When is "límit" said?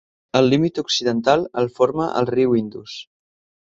0.53-0.81